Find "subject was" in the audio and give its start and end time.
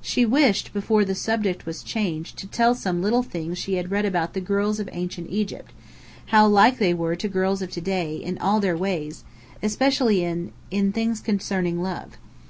1.14-1.82